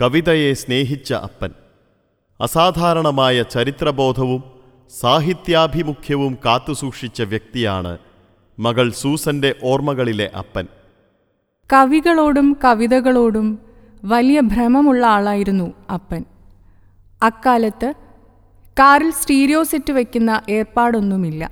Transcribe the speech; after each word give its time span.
കവിതയെ 0.00 0.52
സ്നേഹിച്ച 0.52 1.12
അപ്പൻ. 1.12 1.50
അസാധാരണമായ 2.40 3.42
ചരിത്രബോധവും 3.42 4.44
സാഹിത്യാഭിമുഖ്യവും 5.00 6.38
കാത്തുസൂക്ഷിച്ച 6.44 7.22
വ്യക്തിയാണ് 7.22 7.98
മകൾ 8.58 8.90
സൂസന്റെ 8.90 9.54
ഓർമ്മകളിലെ 9.64 10.30
അപ്പൻ. 10.38 10.66
കവികളോടും 11.72 12.56
കവിതകളോടും 12.64 13.58
വലിയ 14.04 14.40
ഭ്രമമുള്ള 14.40 15.06
ആളായിരുന്നു 15.06 15.72
അപ്പൻ. 15.92 16.24
അക്കാലത്ത് 17.22 17.94
കാറിൽ 18.78 19.10
സ്റ്റീരിയോ 19.10 19.62
സെറ്റ് 19.62 19.92
വയ്ക്കുന്ന 19.92 20.42
ഏർപ്പാടൊന്നുമില്ല. 20.50 21.50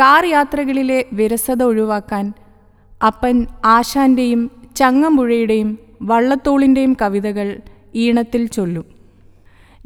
കാർ 0.00 0.24
യാത്രകളിലെ 0.24 1.04
വിരസത 1.12 1.62
ഒഴിവാക്കാൻ 1.62 2.32
അപ്പൻ 3.06 3.46
ആശാന്റെയും 3.64 4.50
ചങ്ങമ്പുഴയുടെയും 4.76 5.85
വള്ളത്തോളിന്റെയും 6.02 6.96
കവിതകൾ 7.02 7.60
ഈണത്തിൽ 7.94 8.46
ചൊല്ലും. 8.46 8.84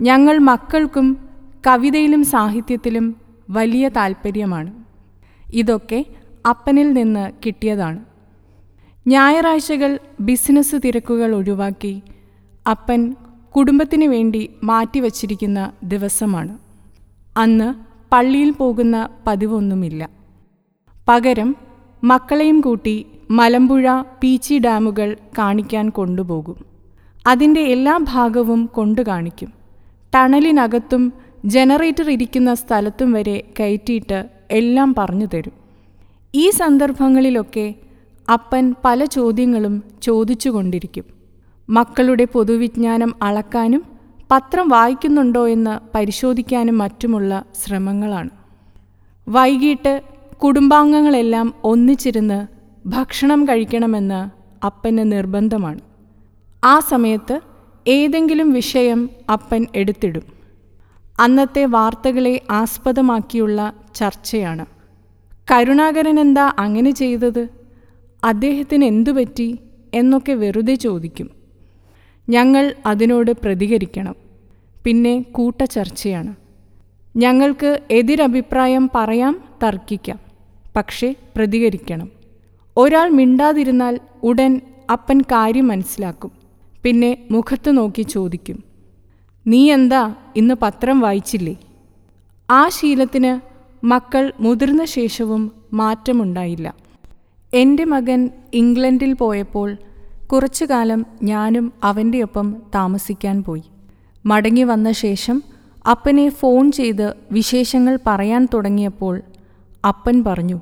ഞങ്ങൾ 0.01 0.39
മക്കൾക്കും 0.39 1.29
കവിതയിലും 1.67 2.25
സാഹിത്യത്തിലും 2.25 3.17
വലിയ 3.51 3.89
താൽപ്പര്യമാണ് 3.89 4.85
ഇതൊക്കെ 5.55 6.05
അപ്പനിൽ 6.49 6.93
നിന്ന് 6.93 7.31
കിട്ടിയതാണ്. 7.47 8.05
ഞായറാഴ്ചകൾ 9.07 9.99
ബിസിനസ് 10.21 10.77
തിരക്കുകൾ 10.85 11.35
ഒഴിവാക്കി 11.35 12.03
അപ്പൻ 12.71 13.15
കുടുംബത്തിന് 13.57 14.05
വേണ്ടി 14.05 14.51
മാറ്റിവച്ചിരിക്കുന്ന 14.65 15.73
ദിവസമാണ്. 15.83 16.59
അന്ന് 17.37 17.75
പള്ളിയിൽ 18.13 18.51
പോകുന്ന 18.51 19.09
പതിവൊന്നുമില്ല. 19.27 20.11
പകരം 21.09 21.57
മക്കളെയും 22.05 22.61
കൂട്ടി 22.61 23.07
മലമ്പുഴ 23.31 24.03
പീച്ചി 24.23 24.59
ഡാമുകൾ 24.59 25.17
കാണിക്കാൻ 25.39 25.89
കൊണ്ടുപോകും. 25.89 26.57
അതിന്റെ 27.27 27.61
എല്ലാ 27.61 27.99
ഭാഗവും 28.03 28.67
കൊണ്ടു 28.67 29.03
കാണിക്കും. 29.03 29.53
ടണലിനകത്തും 30.15 31.13
ജനറേറ്റർ 31.45 32.11
ഇരിക്കുന്ന 32.11 32.55
സ്ഥലത്തും 32.55 33.13
വരെ 33.13 33.45
കയറ്റിയിട്ട് 33.61 34.29
എല്ലാം 34.51 34.95
പറഞ്ഞു 34.99 35.27
തരും. 35.35 35.53
ഈ 36.35 36.51
സന്ദർഭങ്ങളിലൊക്കെ 36.51 37.75
അപ്പൻ 38.33 38.75
പല 38.85 39.05
ചോദ്യങ്ങളും 39.05 39.83
ചോദിച്ചുകൊണ്ടിരിക്കും 40.03 41.05
മക്കളുടെ 41.69 42.25
പൊതുവിജ്ഞാനം 42.25 43.15
അളക്കാനും 43.23 43.85
പത്രം 44.31 44.69
വായിക്കുന്നുണ്ടോ 44.69 45.49
എന്ന് 45.49 45.79
പരിശോധിക്കാനും 45.95 46.79
മറ്റുമുള്ള 46.79 47.45
ശ്രമങ്ങളാണ്. 47.65 48.31
വൈകിട്ട് 49.29 50.03
കുടുംബാംഗങ്ങളെല്ലാം 50.45 51.55
ഒന്നിച്ചിരുന്ന് 51.65 52.60
ഭക്ഷണം 52.87 53.45
കഴിക്കണമെന്ന് 53.45 54.31
അപ്പന് 54.67 55.13
നിർബന്ധമാണ്. 55.13 55.81
ആ 56.65 56.81
സമയത്ത് 56.81 57.41
ഏതെങ്കിലും 57.87 58.53
വിഷയം 58.53 59.11
അപ്പൻ 59.33 59.67
എടുത്തിടും. 59.75 60.23
അന്നത്തെ 61.19 61.65
വാർത്തകളെ 61.65 62.41
ആസ്പദമാക്കിയുള്ള 62.51 63.73
ചർച്ചയാണ്. 63.95 64.67
കരുണാകരൻ 65.53 66.21
എന്താ 66.21 66.53
അങ്ങനെ 66.59 66.91
ചെയ്തത്? 66.91 67.49
അദ്ദേഹത്തിന് 68.25 68.85
എന്തു 68.85 69.11
പറ്റി? 69.11 69.59
എന്നൊക്കെ 69.95 70.33
വെറുതെ 70.33 70.75
ചോദിക്കും. 70.75 71.31
ഞങ്ങൾ 72.29 72.75
അതിനോട് 72.87 73.31
പ്രതികരിക്കണം. 73.31 74.15
പിന്നെ 74.85 75.21
കൂട്ടചർച്ചയാണ്. 75.21 76.35
ഞങ്ങൾക്ക് 77.17 77.81
എതിരഭിപ്രായം 77.91 78.91
പറയാം 78.95 79.45
തർക്കിക്കാം. 79.63 80.19
പക്ഷേ 80.77 81.15
പ്രതികരിക്കണം. 81.37 82.20
ഒരാൾ 82.81 83.09
മിണ്ടാതിരുന്നാൽ 83.09 83.95
ഉടൻ 84.23 84.53
അപ്പൻ 84.91 85.19
കാര്യം 85.21 85.67
മനസ്സിലാക്കും. 85.69 86.31
പിന്നെ 86.83 87.11
മുഖത്ത് 87.31 87.71
നോക്കി 87.77 88.03
ചോദിക്കും. 88.03 88.59
നീ 89.47 89.73
എന്താ 89.73 90.15
ഇന്ന് 90.37 90.55
പത്രം 90.63 91.01
വായിച്ചില്ലേ? 91.01 91.57
ആ 92.51 92.69
ശീലത്തിന് 92.69 93.33
മക്കൾ 93.87 94.33
മുതിർന്ന 94.41 94.85
ശേഷവും 94.85 95.43
മാറ്റമുണ്ടായില്ല. 95.73 96.75
എന്റെ 97.55 97.85
മകൻ 97.85 98.31
ഇംഗ്ലണ്ടിൽ 98.55 99.13
പോയപ്പോൾ 99.13 99.77
കുറച്ചു 100.33 100.65
കാലം 100.65 101.07
ഞാനും 101.23 101.73
അവന്റെ 101.83 102.23
ഒപ്പം 102.23 102.49
താമസിക്കാൻ 102.75 103.45
പോയി. 103.45 103.63
മടങ്ങി 104.27 104.63
വന്ന 104.63 104.93
ശേഷം 104.93 105.43
അപ്പനെ 105.91 106.29
ഫോൺ 106.29 106.73
ചെയ്ത് 106.73 107.07
വിശേഷങ്ങൾ 107.33 107.99
പറയാൻ 108.07 108.49
തുടങ്ങിയപ്പോൾ 108.55 109.15
അപ്പൻ 109.89 110.25
പറഞ്ഞു 110.25 110.61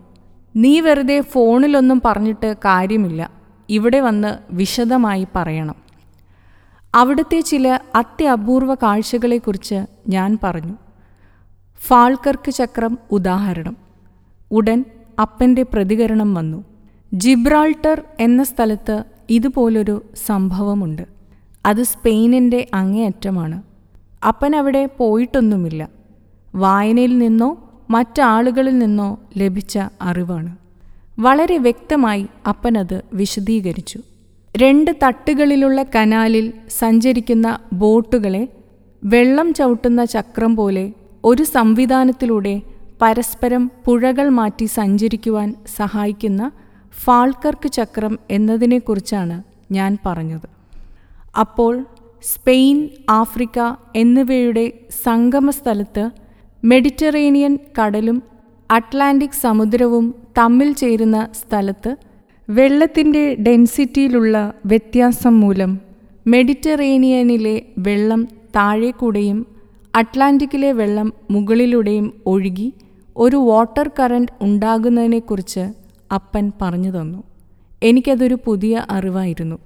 നീ 0.59 0.81
വെറുതെ 0.81 1.21
ഫോണിലൊന്നും 1.21 2.03
പറഞ്ഞിട്ട് 2.05 2.57
കാര്യമില്ല. 2.57 3.31
ഇവിടെ 3.69 4.01
വന്ന് 4.01 4.55
വിശദമായി 4.55 5.27
പറയണം. 5.35 5.75
അവിടുത്തെ 6.95 7.41
ചില 7.41 7.79
അത്യപൂർവ 7.95 8.75
കാഴ്ചകളെക്കുറിച്ച് 8.75 9.87
ഞാൻ 10.09 10.39
പറഞ്ഞു. 10.43 10.75
ഫാൾക്കർക്ക് 11.87 12.51
ചക്രം 12.51 12.99
ഉദാഹരണം. 13.11 13.77
ഉടൻ 14.51 14.85
അപ്പന്റെ 15.23 15.63
പ്രതികരണം 15.63 16.35
വന്നു. 16.35 16.65
ജിബ്രാൾട്ടർ 17.15 18.03
എന്ന 18.21 18.45
സ്ഥലത്ത് 18.45 19.05
ഇതുപോലൊരു 19.31 20.05
സംഭവമുണ്ട്. 20.27 21.03
അത് 21.67 21.83
സ്പെയിനിന്റെ 21.83 22.69
അങ്ങേയറ്റമാണ്. 22.75 23.63
അപ്പൻ 24.27 24.57
അവിടെ 24.57 24.87
പോയിട്ടൊന്നുമില്ല. 24.87 25.89
വായനയിൽ 26.55 27.19
നിന്നോ 27.19 27.68
മറ്റാളുകളിൽ 27.91 28.79
നിന്നോ 28.79 29.19
ലഭിച്ച 29.37 29.79
അറിവാണ്. 30.03 30.57
വളരെ 31.19 31.59
വ്യക്തമായി 31.59 32.27
അപ്പനത് 32.47 33.03
വിശദീകരിച്ചു. 33.13 33.99
രണ്ട് 34.57 34.91
തട്ടുകളിലുള്ള 35.05 35.83
കനാലിൽ 35.83 36.53
സഞ്ചരിക്കുന്ന 36.79 37.59
ബോട്ടുകളെ 37.73 38.49
വെള്ളം 39.05 39.55
ചവിട്ടുന്ന 39.55 40.05
ചക്രം 40.05 40.57
പോലെ 40.57 40.93
ഒരു 41.25 41.43
സംവിധാനത്തിലൂടെ 41.43 42.63
പരസ്പരം 43.03 43.71
പുഴകൾ 43.85 44.29
മാറ്റി 44.29 44.67
സഞ്ചരിക്കുവാൻ 44.67 45.55
സഹായിക്കുന്ന 45.77 46.51
ഫാൾക്കർക്ക് 47.05 47.73
ചക്രം 47.73 48.19
എന്നതിനെക്കുറിച്ചാണ് 48.31 49.43
ഞാൻ 49.73 49.99
പറഞ്ഞത്. 50.07 50.49
അപ്പോൾ 51.39 51.85
സ്പെയിൻ 52.23 52.89
ആഫ്രിക്ക 53.11 53.59
എന്നിവയുടെ 53.97 54.73
സംഗമ 55.05 55.51
സ്ഥലത്ത് 55.51 56.11
മെഡിറ്ററേനിയൻ 56.65 57.59
കടലും 57.81 58.23
അറ്റ്ലാന്റിക് 58.71 59.41
സമുദ്രവും 59.41 60.15
തമ്മിൽ 60.39 60.73
ചേരുന്ന 60.73 61.29
സ്ഥലത്ത് 61.35 61.97
വെള്ളത്തിന്റെ 62.51 63.35
ഡെൻസിറ്റിയിലുള്ള 63.35 64.53
വ്യത്യാസം 64.67 65.41
മൂലം 65.41 65.81
മെഡിറ്ററേനിയനിലെ 66.27 67.63
വെള്ളം 67.79 68.29
താഴേക്കൂടെയും 68.57 69.47
അറ്റ്ലാന്റിക്കിലെ 69.97 70.73
വെള്ളം 70.73 71.13
മുകളിലൂടെയും 71.31 72.13
ഒഴുകി 72.27 72.73
ഒരു 73.17 73.37
വാട്ടർ 73.37 73.91
കറന്റ് 74.01 74.33
ഉണ്ടാകുന്നതിനെക്കുറിച്ച് 74.41 75.73
അപ്പൻ 76.15 76.53
പറഞ്ഞു 76.63 77.01
തന്നു. 77.01 77.23
എനിക്കതൊരു 77.83 78.39
പുതിയ 78.45 78.85
അറിവായിരുന്നു. 78.91 79.59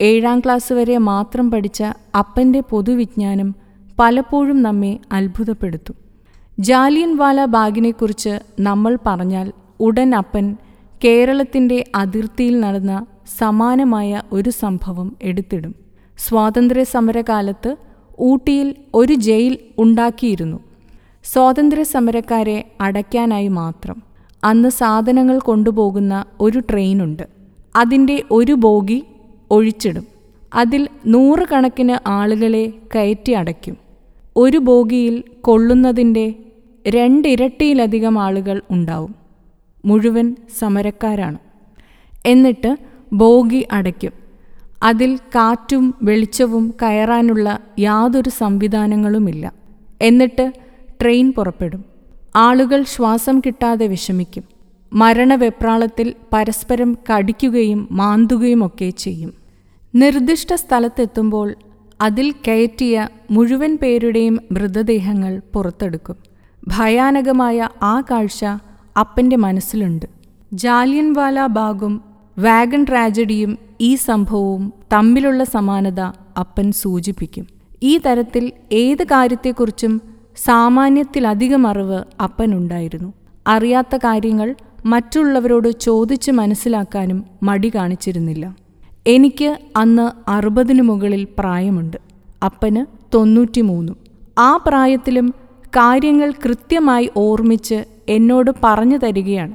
ഏഴാം 0.00 0.40
ക്ലാസ് 0.40 0.72
വരെ 0.72 0.98
മാത്രം 0.98 1.50
പഠിച്ച 1.50 1.82
അപ്പന്റെ 2.18 2.60
പൊതുവിജ്ഞാനം 2.60 3.54
പലപ്പോഴും 3.98 4.62
നമ്മെ 4.62 4.98
അത്ഭുതപ്പെടുത്തും. 5.12 6.01
ജാലിയൻ 6.60 7.16
വാല 7.16 7.44
ബാഗിനെക്കുറിച്ച് 7.44 8.40
നമ്മൾ 8.60 8.98
പറഞ്ഞാൽ 9.06 9.52
ഉടൻ 9.80 10.14
അപ്പൻ 10.14 10.56
കേരളത്തിന്റെ 11.04 11.84
അതിർത്തിയിൽ 11.94 12.60
നടന്ന 12.60 13.06
സമാനമായ 13.38 14.22
ഒരു 14.32 14.50
സംഭവം 14.50 15.16
എടുത്തിടും. 15.22 15.74
സ്വാതന്ത്ര്യ 16.18 16.84
സമരകാലത്ത് 16.84 17.76
ഊട്ടിയിൽ 18.20 18.74
ഒരു 18.94 19.12
ജയിൽ 19.12 19.58
ഉണ്ടാക്കിയിരുന്നു. 19.78 20.60
സ്വാതന്ത്ര്യ 21.24 21.82
സമരക്കാരെ 21.82 22.72
അടയ്ക്കാനായി 22.80 23.48
മാത്രം. 23.48 24.02
അന്ന് 24.44 24.68
സാധനങ്ങൾ 24.68 25.38
കൊണ്ടുപോകുന്ന 25.38 26.24
ഒരു 26.40 26.58
ട്രെയിനുണ്ട്. 26.58 27.22
അതിന്റെ 27.76 28.22
ഒരു 28.30 28.52
ബോഗി 28.52 29.02
ഒഴിച്ചിടും. 29.50 30.06
അതിൽ 30.54 30.88
നൂറുകണക്കിന് 31.06 32.08
ആളുകളെ 32.08 32.72
കയറ്റി 32.94 33.32
അടയ്ക്കും. 33.32 33.81
ഒരു 34.36 34.58
ബോഗിയിൽ 34.58 35.24
കൊള്ളുന്നതിന്റെ 35.40 36.34
രണ്ടിരട്ടിയിലധികം 36.88 38.18
ആളുകൾ 38.18 38.62
ഉണ്ടാവും. 38.70 39.14
മുഴുവൻ 39.84 40.36
സമരക്കാരാണ്. 40.58 41.38
എന്നിട്ട് 42.26 42.76
ബോഗി 43.12 43.66
അടയ്ക്കും. 43.72 44.12
അതിൽ 44.82 45.16
കാറ്റും 45.16 45.94
വെളിച്ചവും 46.02 46.74
കയറാനുള്ള 46.82 47.58
യാതൊരു 47.78 48.30
സംവിധാനങ്ങളുമില്ല. 48.30 49.52
എന്നിട്ട് 50.02 50.52
ട്രെയിൻ 51.02 51.32
പുറപ്പെടും. 51.32 51.84
ആളുകൾ 52.36 52.82
ശ്വാസം 52.82 53.40
കിട്ടാതെ 53.40 53.86
വിഷമിക്കും. 53.86 54.44
മരണവെപ്രാളത്തിൽ 54.92 56.14
പരസ്പരം 56.32 56.98
കടിക്കുകയും 57.14 57.88
മാന്തുകയുമൊക്കെ 57.90 58.90
ചെയ്യും. 58.90 59.32
നിർദ്ദിഷ്ട 59.94 60.54
സ്ഥലത്തെത്തുമ്പോൾ 60.54 61.54
അതിൽ 62.02 62.34
കയറ്റിയ 62.48 63.08
മുഴുവൻ 63.30 63.78
പേരുടെയും 63.82 64.40
മൃതദേഹങ്ങൾ 64.52 65.40
പുറത്തെടുക്കും. 65.54 66.16
ഭയാനകമായ 66.68 67.68
ആ 67.82 68.00
കാഴ്ച 68.00 68.44
അപ്പന്റെ 69.00 69.36
മനസ്സിലുണ്ട്. 69.36 70.06
ജാലിയൻവാല 70.52 71.46
ബാഗും 71.46 71.94
വാഗൺ 72.38 72.86
ട്രാജഡിയും 72.88 73.58
ഈ 73.80 73.94
സംഭവവും 73.94 74.72
തമ്മിലുള്ള 74.92 75.44
സമാനത 75.44 76.00
അപ്പൻ 76.40 76.72
സൂചിപ്പിക്കും. 76.72 77.46
ഈ 77.82 77.98
തരത്തിൽ 77.98 78.52
ഏത് 78.72 79.04
കാര്യത്തെക്കുറിച്ചും 79.04 80.02
സാമാന്യത്തിലധികം 80.36 81.66
അറിവ് 81.66 82.02
അപ്പനുണ്ടായിരുന്നു 82.22 83.12
അറിയാത്ത 83.46 83.96
കാര്യങ്ങൾ 83.96 84.54
മറ്റുള്ളവരോട് 84.86 85.70
ചോദിച്ച് 85.80 86.30
മനസ്സിലാക്കാനും 86.30 87.24
മടി 87.42 87.70
കാണിച്ചിരുന്നില്ല. 87.74 88.44
എനിക്ക് 89.06 89.58
അന്ന് 89.76 90.30
അറുപതിനു 90.30 90.82
മുകളിൽ 90.82 91.26
പ്രായമുണ്ട്. 91.38 91.96
അപ്പന് 92.42 92.82
തൊണ്ണൂറ്റിമൂന്നും. 93.14 93.96
ആ 94.38 94.50
പ്രായത്തിലും 94.66 95.26
കാര്യങ്ങൾ 95.76 96.32
കൃത്യമായി 96.44 97.10
ഓർമ്മിച്ച് 97.16 97.78
എന്നോട് 98.08 98.50
പറഞ്ഞു 98.64 98.96
തരികയാണ്. 98.96 99.54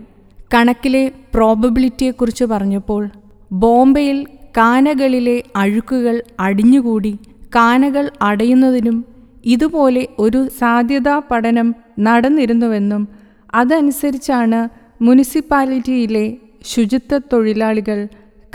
കണക്കിലെ 0.54 1.04
പ്രോബബിലിറ്റിയെക്കുറിച്ച് 1.36 2.46
പറഞ്ഞപ്പോൾ 2.46 3.04
ബോംബെയിൽ 3.52 4.18
കാനകളിലെ 4.58 5.44
അഴുക്കുകൾ 5.56 6.16
അടിഞ്ഞുകൂടി 6.40 7.14
കാനകൾ 7.56 8.12
അടയുന്നതിനും 8.22 8.98
ഇതുപോലെ 9.46 10.08
ഒരു 10.20 10.48
സാധ്യതാ 10.60 11.22
പഠനം 11.32 11.68
നടന്നിരുന്നുവെന്നും 12.00 13.08
അതനുസരിച്ചാണ് 13.56 14.60
മുനിസിപ്പാലിറ്റിയിലെ 15.04 16.26
ശുചിത്വ 16.66 17.18
തൊഴിലാളികൾ 17.34 18.00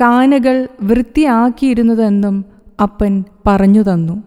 കാനകൾ 0.00 0.68
വൃത്തിയാക്കിയിരുന്നതെന്നും 0.82 2.44
അപ്പൻ 2.82 3.24
പറഞ്ഞു 3.46 3.82
തന്നു. 3.82 4.22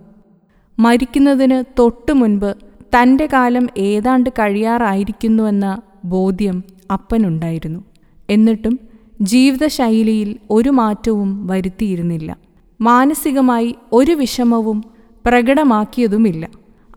മരിക്കുന്നതിന് 0.79 1.63
തൊട്ടു 1.79 2.11
മുൻപ് 2.11 2.55
തന്റെ 2.81 3.27
കാലം 3.33 3.67
ഏതാണ്ട് 3.77 4.29
കഴിയാറായിരിക്കുന്നുവെന്ന 4.29 5.81
ബോധ്യം 6.05 6.63
അപ്പനുണ്ടായിരുന്നു. 6.93 7.83
എന്നിട്ടും 8.29 8.79
ജീവിതശൈലിയിൽ 9.21 10.37
ഒരു 10.49 10.69
മാറ്റവും 10.69 11.47
വരുത്തിയിരുന്നില്ല. 11.47 12.37
മാനസികമായി 12.81 13.75
ഒരു 13.91 14.11
വിഷമവും 14.11 14.83
പ്രകടമാക്കിയതുമില്ല. 15.25 16.47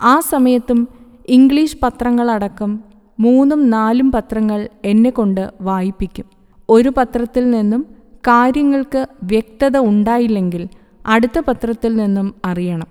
ആ 0.03 0.21
സമയത്തും 0.21 0.89
ഇംഗ്ലീഷ് 1.29 1.77
പത്രങ്ങളടക്കം 1.83 2.81
മൂന്നും 3.21 3.71
നാലും 3.71 4.13
പത്രങ്ങൾ 4.13 4.69
എന്നെക്കൊണ്ട് 4.85 5.51
വായിപ്പിക്കും. 5.61 6.25
ഒരു 6.69 6.93
പത്രത്തിൽ 6.97 7.51
നിന്നും 7.51 7.98
കാര്യങ്ങൾക്ക് 8.27 9.07
വ്യക്തത 9.23 9.79
ഉണ്ടായില്ലെങ്കിൽ 9.79 10.69
അടുത്ത 11.07 11.39
പത്രത്തിൽ 11.39 11.97
നിന്നും 11.97 12.35
അറിയണം. 12.45 12.87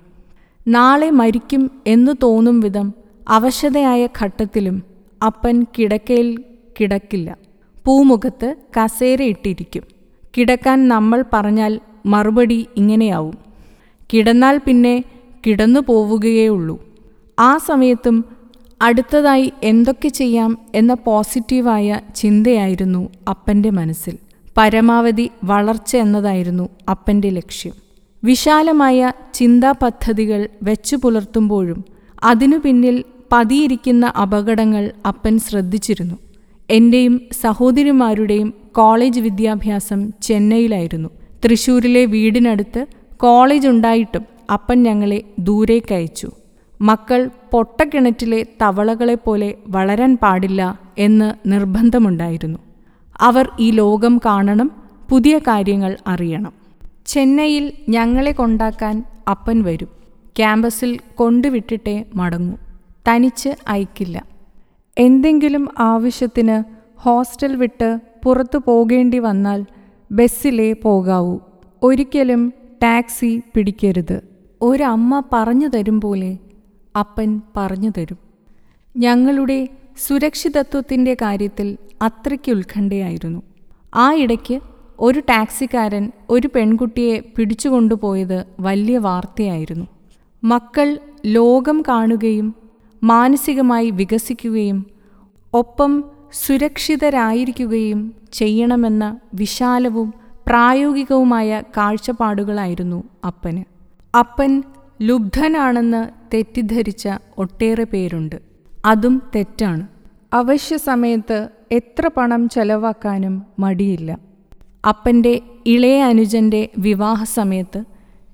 നാളെ 0.67 1.09
മരിക്കും 1.09 1.71
എന്നു 1.87 2.11
തോന്നും 2.23 2.59
വിധം 2.59 2.93
അവശതയായ 3.29 4.07
ഘട്ടത്തിലും 4.21 4.83
അപ്പൻ 5.25 5.65
കിടക്കയിൽ 5.79 6.43
കിടക്കില്ല. 6.79 7.37
പൂമുഖത്ത് 7.85 8.55
കസേരയിട്ടിരിക്കും 8.77 9.83
കിടക്കാൻ 10.37 10.87
നമ്മൾ 10.87 11.23
പറഞ്ഞാൽ 11.33 11.79
മറുപടി 12.05 12.67
ഇങ്ങനെയാവും. 12.77 13.37
കിടന്നാൽ 14.13 14.61
പിന്നെ 14.65 15.03
കിടന്നു 15.47 15.79
പോവുകയേയുള്ളൂ. 15.79 16.85
ആ 17.39 17.57
സമയത്തും 17.57 18.25
അടുത്തതായി 18.81 19.53
എന്തൊക്കെ 19.63 20.07
ചെയ്യാം 20.07 20.57
എന്ന 20.75 20.93
പോസിറ്റീവായ 20.93 21.99
ചിന്തയായിരുന്നു 22.15 23.09
അപ്പന്റെ 23.29 23.69
മനസ്സിൽ. 23.69 24.17
പരമാവധി 24.57 25.29
വളർച്ച 25.43 25.97
എന്നതായിരുന്നു 25.97 26.69
അപ്പന്റെ 26.89 27.29
ലക്ഷ്യം. 27.29 27.73
വിശാലമായ 28.23 28.99
ചിന്താ 29.33 29.71
പദ്ധതികൾ 29.71 30.47
വെച്ചു 30.63 30.95
പുലർത്തുമ്പോഴും 30.95 31.85
അതിനു 32.23 32.57
പിന്നിൽ 32.57 33.03
പതിയിരിക്കുന്ന 33.31 34.05
അപകടങ്ങൾ 34.05 34.91
അപ്പൻ 35.07 35.39
ശ്രദ്ധിച്ചിരുന്നു. 35.39 36.15
എന്റെയും 36.69 37.21
സഹോദരിമാരുടെയും 37.43 38.53
കോളേജ് 38.71 39.19
വിദ്യാഭ്യാസം 39.19 40.11
ചെന്നൈയിലായിരുന്നു. 40.21 41.09
തൃശൂരിലെ 41.45 42.05
വീടിനടുത്ത് 42.05 42.81
കോളേജ് 43.17 43.67
ഉണ്ടായിട്ടും 43.67 44.23
അപ്പൻ 44.53 44.83
ഞങ്ങളെ 44.83 45.23
ദൂരേക്കയച്ചു 45.39 46.29
മക്കൾ 46.81 47.29
പൊട്ടക്കിണറ്റിലെ 47.51 48.45
തവളകളെപ്പോലെ 48.61 49.55
വളരാൻ 49.67 50.17
പാടില്ല 50.23 50.61
എന്ന് 50.97 51.49
നിർബന്ധമുണ്ടായിരുന്നു. 51.51 52.59
അവർ 53.21 53.49
ഈ 53.59 53.71
ലോകം 53.71 54.17
കാണണം 54.17 54.71
പുതിയ 55.09 55.37
കാര്യങ്ങൾ 55.37 55.97
അറിയണം. 56.07 56.53
ചെന്നൈയിൽ 57.05 57.73
ഞങ്ങളെ 57.89 58.31
കൊണ്ടാക്കാൻ 58.31 59.03
അപ്പൻ 59.29 59.63
വരും. 59.63 59.87
ക്യാമ്പസിൽ 60.37 60.99
കൊണ്ടുവിട്ടിട്ടേ 61.15 62.05
മടങ്ങൂ. 62.15 62.55
തനിച്ച് 63.07 63.49
അയക്കില്ല. 63.67 64.25
എന്തെങ്കിലും 64.97 65.67
ആവശ്യത്തിന് 65.79 66.63
ഹോസ്റ്റൽ 66.99 67.55
വിട്ട് 67.55 67.99
പുറത്തു 68.23 68.57
പോകേണ്ടി 68.65 69.19
വന്നാൽ 69.19 69.65
ബസ്സിലേ 70.11 70.73
പോകാവൂ. 70.73 71.39
ഒരിക്കലും 71.83 72.53
ടാക്സി 72.83 73.41
പിടിക്കരുത്. 73.53 74.21
ഒരമ്മ 74.61 75.23
പറഞ്ഞു 75.33 75.67
തരും 75.67 76.01
പോലെ 76.01 76.37
അപ്പൻ 76.99 77.41
പറഞ്ഞു 77.57 77.91
തരും. 77.97 78.17
ഞങ്ങളുടെ 78.97 79.67
സുരക്ഷിതത്വത്തിന്റെ 79.97 81.13
കാര്യത്തിൽ 81.13 81.77
അത്രയ്ക്ക് 82.01 82.51
ഉത്കണ്ഠയായിരുന്നു. 82.51 83.41
ആ 83.95 84.13
ഇടയ്ക്ക് 84.13 84.59
ഒരു 84.99 85.19
ടാക്സിക്കാരൻ 85.19 86.11
ഒരു 86.29 86.49
പെൺകുട്ടിയെ 86.55 87.19
പിടിച്ചുകൊണ്ടുപോയത് 87.35 88.45
വലിയ 88.59 88.97
വാർത്തയായിരുന്നു. 88.97 89.85
മക്കൾ 90.43 90.97
ലോകം 91.25 91.83
കാണുകയും 91.87 92.55
മാനസികമായി 93.03 93.89
വികസിക്കുകയും 93.89 94.85
ഒപ്പം 95.53 96.03
സുരക്ഷിതരായിരിക്കുകയും 96.33 98.13
ചെയ്യണമെന്ന 98.33 99.17
വിശാലവും 99.33 100.13
പ്രായോഗികവുമായ 100.47 101.63
കാഴ്ചപ്പാടുകളായിരുന്നു 101.77 103.03
അപ്പന്. 103.27 103.63
അപ്പൻ 104.17 104.63
ലുബ്ധനാണെന്ന് 105.01 106.07
തെറ്റിദ്ധരിച്ച 106.33 107.09
ഒട്ടേറെ 107.37 107.83
പേരുണ്ട്. 107.83 108.46
അതും 108.87 109.21
തെറ്റാണ്. 109.35 109.87
അവശ്യ 110.33 110.77
സമയത്ത് 110.77 111.49
എത്ര 111.71 112.09
പണം 112.17 112.49
ചെലവാക്കാനും 112.49 113.45
മടിയില്ല. 113.59 114.17
അപ്പന്റെ 114.89 115.41
ഇളയ 115.65 116.01
അനുജന്റെ 116.01 116.69
വിവാഹ 116.77 117.23
സമയത്ത് 117.23 117.83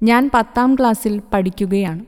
ഞാൻ 0.03 0.29
പത്താം 0.33 0.75
ക്ലാസ്സിൽ 0.75 1.21
പഠിക്കുകയാണ്. 1.33 2.05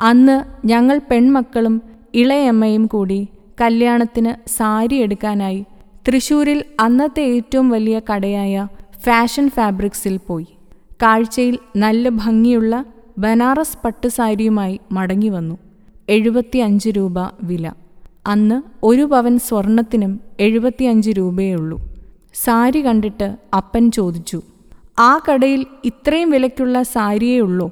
അന്ന് 0.00 0.66
ഞങ്ങൾ 0.66 1.00
പെൺമക്കളും 1.10 1.82
ഇളയമ്മയും 2.14 2.86
കൂടി 2.86 3.28
കല്യാണത്തിന് 3.60 4.48
സാരി 4.48 4.94
എടുക്കാനായി 4.94 5.64
തൃശൂരിൽ 6.08 6.64
അന്നത്തെ 6.80 7.22
ഏറ്റവും 7.22 7.70
വലിയ 7.70 8.00
കടയായ 8.12 8.66
ഫാഷൻ 9.00 9.50
ഫാബ്രിക്സിൽ 9.50 10.16
പോയി. 10.16 10.46
കാഴ്ചയിൽ 11.02 11.58
നല്ല 11.76 12.08
ഭംഗിയുള്ള 12.08 12.84
ബനാറസ് 13.18 13.78
പട്ടുസാരിയുമായി 13.84 14.80
മടങ്ങി 14.92 15.28
വന്നു. 15.28 15.58
എഴുപത്തിയഞ്ച് 16.10 16.90
രൂപ 16.90 17.14
വില. 17.42 17.72
അന്ന് 18.26 18.62
ഒരു 18.82 19.02
പവൻ 19.02 19.38
സ്വർണത്തിനും 19.38 20.20
എഴുപത്തിയഞ്ച് 20.40 21.10
രൂപയുള്ളൂ 21.10 21.80
സാരി 22.34 22.86
കണ്ടിട്ട് 22.86 23.36
അപ്പൻ 23.56 23.90
ചോദിച്ചു 23.90 24.42
ആ 24.98 25.20
കടയിൽ 25.28 25.66
ഇത്രയും 25.84 26.30
വിലയ്ക്കുള്ള 26.30 26.82
സാരിയേ 26.82 27.40
ഉള്ളൂ. 27.40 27.70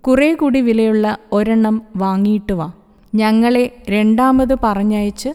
കുറേ 0.00 0.34
കൂടി 0.34 0.60
വിലയുള്ള 0.60 1.18
ഒരെണ്ണം 1.32 1.82
വാങ്ങിയിട്ട് 1.96 2.52
വാ. 2.52 2.72
ഞങ്ങളെ 3.14 3.82
രണ്ടാമത് 3.88 4.56
പറഞ്ഞയച്ച് 4.62 5.28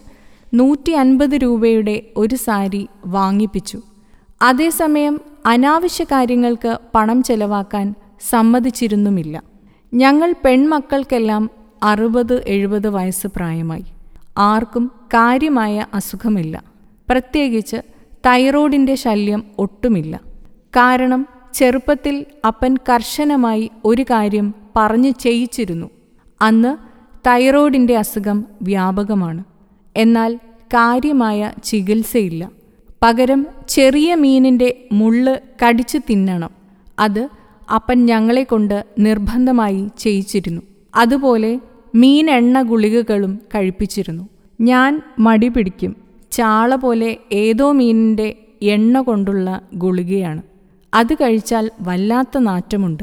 നൂറ്റി 0.54 0.90
അൻപത് 0.92 1.34
രൂപയുടെ 1.34 2.02
ഒരു 2.16 2.34
സാരി 2.34 2.88
വാങ്ങിപ്പിച്ചു. 3.06 3.80
അതേസമയം 4.42 5.20
അനാവശ്യ 5.46 6.04
കാര്യങ്ങൾക്ക് 6.04 6.78
പണം 6.94 7.22
ചെലവാക്കാൻ 7.22 7.94
സമ്മതിച്ചിരുന്നുമില്ല. 8.30 9.42
ഞങ്ങൾ 9.94 10.34
പെൺമക്കൾക്കെല്ലാം 10.44 11.50
അറുപത് 11.82 12.44
എഴുപത് 12.48 12.88
വയസ്സ് 12.88 13.26
പ്രായമായി. 13.26 13.84
ആർക്കും 14.38 14.86
കാര്യമായ 14.86 15.86
അസുഖമില്ല. 15.94 16.62
പ്രത്യേകിച്ച് 17.08 17.76
തൈറോയിഡിന്റെ 18.26 18.94
ശല്യം 18.94 19.44
ഒട്ടുമില്ല. 19.58 20.20
കാരണം 20.76 21.26
ചെറുപ്പത്തിൽ 21.54 22.26
അപ്പൻ 22.46 22.76
കർശനമായി 22.76 23.70
ഒരു 23.84 24.02
കാര്യം 24.02 24.54
പറഞ്ഞു 24.76 25.10
ചെയ്യിച്ചിരുന്നു. 25.10 25.90
അന്ന് 26.40 26.76
തൈറോയിഡിന്റെ 27.28 27.96
അസുഖം 27.96 28.44
വ്യാപകമാണ്. 28.62 29.44
എന്നാൽ 29.96 30.36
കാര്യമായ 30.58 31.52
ചികിത്സയില്ല. 31.64 32.50
പകരം 33.02 33.46
ചെറിയ 33.68 34.14
മീനിന്റെ 34.14 34.88
മുള്ള് 34.92 35.40
കടിച്ചു 35.66 35.98
തിന്നണം. 36.10 36.50
അത് 36.98 37.28
അപ്പൻ 37.74 38.06
ഞങ്ങളെക്കൊണ്ട് 38.06 38.84
നിർബന്ധമായി 38.98 39.88
ചെയ്യിച്ചിരുന്നു. 39.98 40.62
അതുപോലെ 40.96 41.60
മീൻ 41.94 42.30
എണ്ണ 42.30 42.62
ഗുളികകളും 42.62 43.40
കഴിപ്പിച്ചിരുന്നു. 43.54 44.28
ഞാൻ 44.60 45.02
മടി 45.18 45.48
പിടിക്കും. 45.48 45.96
ചാള 46.30 46.74
പോലെ 46.74 47.16
ഏതോ 47.32 47.72
മീനിന്റെ 47.72 48.34
എണ്ണ 48.62 49.00
കൊണ്ടുള്ള 49.00 49.60
ഗുളികയാണ്. 49.74 50.42
അത് 50.94 51.14
കഴിച്ചാൽ 51.14 51.70
വല്ലാത്ത 51.80 52.38
നാറ്റമുണ്ട്. 52.38 53.02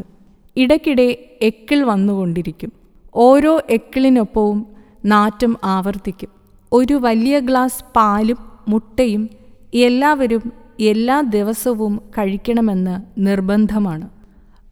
ഇടയ്ക്കിടെ 0.57 1.37
എക്കിൾ 1.41 1.83
വന്നുകൊണ്ടിരിക്കും. 1.83 2.71
ഓരോ 3.15 3.61
എക്കിളിനൊപ്പവും 3.69 4.65
നാറ്റം 5.05 5.57
ആവർത്തിക്കും. 5.63 6.29
ഒരു 6.71 6.93
വലിയ 6.93 7.39
ഗ്ലാസ് 7.39 7.83
പാലും 7.95 8.37
മുട്ടയും 8.67 9.29
എല്ലാവരും 9.73 10.53
എല്ലാ 10.79 11.21
ദിവസവും 11.21 12.01
കഴിക്കണമെന്ന് 12.17 13.01
നിർബന്ധമാണ്. 13.17 14.09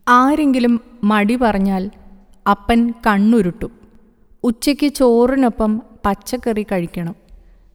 ആരെങ്കിലും 0.08 0.82
മടി 1.04 1.36
പറഞ്ഞാൽ 1.36 1.90
അപ്പൻ 2.48 2.94
കണ്ണുരുട്ടും. 3.08 3.72
ഉച്ചയ്ക്ക് 4.44 4.88
ചോറിനൊപ്പം 4.88 5.82
പച്ചക്കറി 6.06 6.64
കഴിക്കണം. 6.64 7.16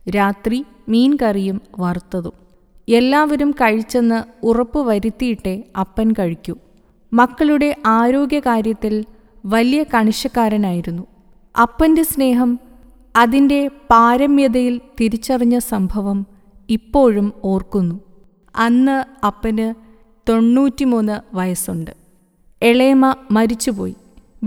രാത്രി 0.09 0.65
മീൻ 0.89 1.19
കറിയും 1.23 1.61
വറുത്തതും. 1.79 2.33
എല്ലാവരും 2.89 3.51
കഴിച്ചെന്ന് 3.51 4.47
ഉറപ്പ് 4.47 4.79
വരുത്തിയിട്ടേ 4.79 5.63
അപ്പൻ 5.81 6.13
കഴിക്കൂ. 6.13 6.55
മക്കളുടെ 7.13 7.77
ആരോഗ്യകാര്യത്തിൽ 7.87 9.05
വലിയ 9.45 9.85
കണിശക്കാരനായിരുന്നു. 9.95 11.07
അപ്പന്റെ 11.63 12.03
സ്നേഹം 12.03 12.61
അതിന്റെ 13.17 13.69
പാരമ്യതയിൽ 13.69 14.81
തിരിച്ചറിഞ്ഞ 15.01 15.59
സംഭവം 15.59 16.27
ഇപ്പോഴും 16.71 17.33
ഓർക്കുന്നു. 17.45 18.01
അന്ന് 18.57 19.27
അപ്പന് 19.27 19.75
തൊണ്ണൂറ്റിമൂന്ന് 20.29 21.37
വയസ്സുണ്ട്. 21.37 21.91
എളേമ 22.63 23.15
മരിച്ചുപോയി. 23.31 23.97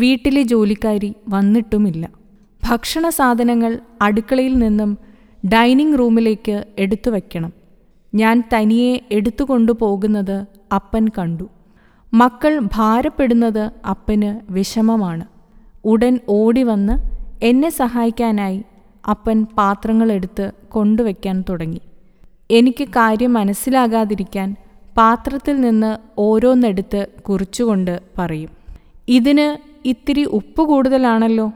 വീട്ടിലെ 0.01 0.41
ജോലിക്കാരി 0.41 1.13
വന്നിട്ടുമില്ല. 1.29 2.06
ഭക്ഷണ 2.63 3.10
സാധനങ്ങൾ 3.10 3.72
അടുക്കളയിൽ 4.01 4.53
നിന്നും 4.58 4.91
ഡൈനിങ് 5.46 5.98
റൂമിലേക്ക് 6.00 6.56
എടുത്തു 6.77 7.10
വയ്ക്കണം 7.10 7.51
ഞാൻ 8.13 8.44
തനിയെ 8.53 8.94
എടുത്തുകൊണ്ടു 9.12 9.72
പോകുന്നത് 9.82 10.38
അപ്പൻ 10.75 11.08
കണ്ടു. 11.18 11.46
മക്കൾ 12.13 12.53
ഭാരപ്പെടുന്നത് 12.75 13.63
അപ്പന് 13.89 14.29
വിഷമമാണ്. 14.51 15.25
ഉടൻ 15.86 16.20
ഓടി 16.29 16.63
വന്ന് 16.63 16.96
എന്നെ 17.46 17.70
സഹായിക്കാനായി 17.70 18.60
അപ്പൻ 19.10 19.46
പാത്രങ്ങളെടുത്ത് 19.58 20.46
കൊണ്ടുവയ്ക്കാൻ 20.70 21.44
തുടങ്ങി. 21.50 21.82
എനിക്ക് 22.51 22.88
കാര്യം 22.98 23.34
മനസ്സിലാകാതിരിക്കാൻ 23.34 24.50
പാത്രത്തിൽ 24.98 25.56
നിന്ന് 25.62 25.91
ഓരോന്നെടുത്ത് 26.18 27.01
കുറിച്ചുകൊണ്ട് 27.22 27.94
പറയും. 28.18 28.59
ഇതിന് 29.10 29.78
ഇത്തിരി 29.88 30.24
ഉപ്പ് 30.24 30.62
കൂടുതലാണല്ലോ. 30.62 31.51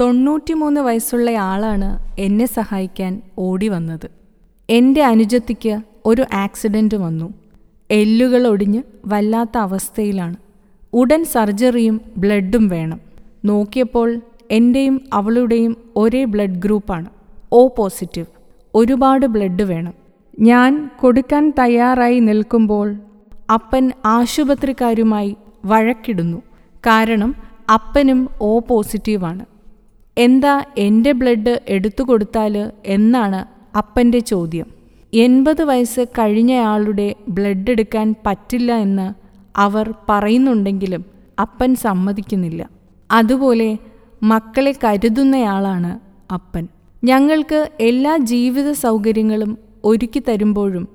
തൊണ്ണൂറ്റിമൂന്ന് 0.00 0.80
വയസ്സുള്ള 0.80 1.30
ആളാണ് 1.30 1.98
എന്നെ 2.18 2.46
സഹായിക്കാൻ 2.46 3.22
ഓടി 3.38 3.68
വന്നത്. 3.68 4.10
എന്റെ 4.70 5.02
അനുജത്തിക്ക് 5.02 5.80
ഒരു 6.06 6.24
ആക്സിഡന്റ് 6.34 6.94
വന്നു. 6.94 7.34
എല്ലുകൾ 7.90 8.46
ഒടിഞ്ഞ് 8.46 8.82
വല്ലാത്ത 9.06 9.58
അവസ്ഥയിലാണ്. 9.58 10.36
ഉടൻ 10.92 11.24
സർജറിയും 11.24 12.00
ബ്ലഡും 12.16 12.68
വേണം. 12.68 13.00
നോക്കിയപ്പോൾ 13.44 14.20
എന്റെയും 14.50 15.00
അവളുടെയും 15.12 15.76
ഒരേ 15.96 16.24
ബ്ലഡ് 16.24 16.58
ഗ്രൂപ്പാണ്. 16.58 17.06
O 17.52 17.68
positive. 17.68 18.26
ഒരുപാട് 18.74 19.26
ബ്ലഡ് 19.26 19.62
വേണം. 19.62 19.94
ഞാൻ 20.40 20.90
കൊടുക്കാൻ 21.00 21.52
തയ്യാറായി 21.58 22.20
നിൽക്കുമ്പോൾ 22.20 22.96
അപ്പൻ 23.52 23.92
ആശുപത്രിക്കാരുമായി 24.04 25.36
വഴക്കിടുന്നു. 25.64 26.42
കാരണം 26.86 27.36
അപ്പനും 27.74 28.28
ഓ 28.42 28.58
പോസിറ്റീവാണ്. 28.58 29.44
എന്താ 30.18 30.64
എന്റെ 30.78 31.12
ബ്ലഡ് 31.12 31.60
എടുത്തു 31.68 32.02
കൊടുത്താൽ 32.02 32.72
എന്നാണ് 32.86 33.40
അപ്പന്റെ 33.76 34.18
ചോദ്യം. 34.18 34.66
എൺപത് 35.14 35.62
വയസ്സ് 35.62 36.00
കഴിഞ്ഞയാളുടെ 36.18 37.14
ബ്ലഡ് 37.28 37.70
എടുക്കാൻ 37.70 38.14
പറ്റില്ല 38.26 38.72
എന്ന് 38.76 39.06
അവർ 39.56 39.94
പറയുന്നുണ്ടെങ്കിലും 40.08 41.04
അപ്പൻ 41.40 41.74
സമ്മതിക്കുന്നില്ല. 41.74 42.68
അതുപോലെ 43.10 43.78
മക്കളെ 44.22 44.74
കരുതുന്നയാളാണ് 44.84 45.92
അപ്പൻ. 46.32 46.68
ഞങ്ങൾക്ക് 47.04 47.70
എല്ലാ 47.80 48.16
ജീവിത 48.16 48.72
സൗകര്യങ്ങളും 48.72 49.58
ഒരുക്കി 49.84 50.22
തരുമ്പോഴും 50.28 50.88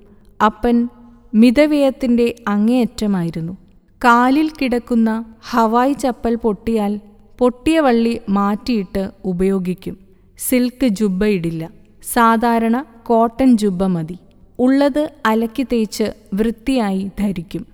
അപ്പൻ 0.45 0.89
മിതവ്യയത്തിന്റെ 1.33 2.35
അങ്ങേയറ്റമായിരുന്നു. 2.47 3.53
കാലിൽ 4.03 4.51
കിടക്കുന്ന 4.61 5.25
ഹവായ് 5.49 5.93
ചപ്പൽ 5.93 6.35
പൊട്ടിയാൽ 6.35 6.99
പൊട്ടിയ 7.37 7.79
വള്ളി 7.79 8.21
മാറ്റിയിട്ട് 8.29 9.11
ഉപയോഗിക്കും. 9.25 9.97
സിൽക്ക് 10.37 10.87
ജുബ്ബ 10.87 11.25
ഇടില്ല. 11.25 11.69
സാധാരണ 12.13 12.85
കോട്ടൺ 13.03 13.57
ജുബ്ബ 13.57 13.83
മതി. 13.83 14.17
ഉള്ളത് 14.59 15.09
അലക്കി 15.25 15.63
തേച്ച് 15.63 16.13
വൃത്തിയായി 16.33 17.11
ധരിക്കും. 17.19 17.65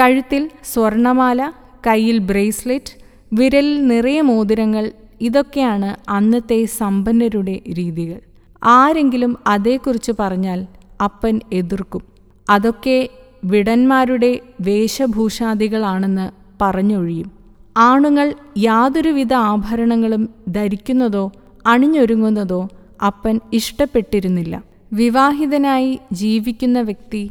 കഴുത്തിൽ 0.00 0.50
സ്വർണമാല 0.64 1.52
കയ്യിൽ 1.86 2.18
ബ്രേസ്ലെറ്റ് 2.18 2.92
വിരലിൽ 3.32 3.86
നിറയെ 3.86 4.20
മോതിരങ്ങൾ 4.20 4.92
ഇതൊക്കെയാണ് 5.20 6.10
അന്നത്തെ 6.10 6.64
സമ്പന്നരുടെ 6.64 7.60
രീതികൾ. 7.68 8.20
ആരെങ്കിലും 8.64 9.38
അതേക്കുറിച്ച് 9.46 10.12
പറഞ്ഞാൽ 10.18 10.66
അപ്പൻ 11.04 11.40
എതിർക്കും. 11.52 12.02
അതൊക്കെ 12.50 13.08
വിടന്മാരുടെ 13.44 14.40
വേഷഭൂഷാദികളാണെന്ന് 14.60 16.30
പറഞ്ഞൊഴിയും. 16.60 17.32
ആണുങ്ങൾ 17.76 18.34
യാതൊരുവിധ 18.58 19.34
ആഭരണങ്ങളും 19.34 20.28
ധരിക്കുന്നതോ 20.48 21.32
അണിഞ്ഞൊരുങ്ങുന്നതോ 21.66 22.68
അപ്പൻ 23.06 23.40
ഇഷ്ടപ്പെട്ടിരുന്നില്ല. 23.52 24.62
വിവാഹിതനായി 24.92 25.98
ജീവിക്കുന്ന 26.12 26.80
വ്യക്തി 26.80 27.30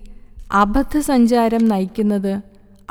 അബദ്ധസഞ്ചാരം 0.54 1.68
നയിക്കുന്നത് 1.68 2.42